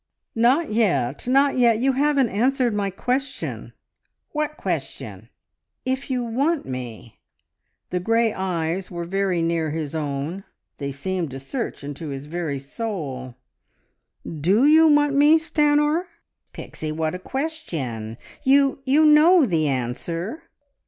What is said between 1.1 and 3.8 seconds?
Not yet! You haven't answered my question!"